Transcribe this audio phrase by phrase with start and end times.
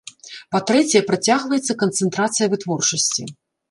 [0.55, 3.33] Па-трэцяе, працягваецца канцэнтрацыя вытворчасці.